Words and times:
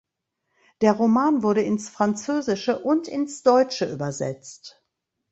Der 0.81 0.93
Roman 0.93 1.43
wurde 1.43 1.61
ins 1.61 1.87
Französische 1.87 2.79
und 2.79 3.07
ins 3.07 3.43
Deutsche 3.43 3.85
übersetzt. 3.85 4.81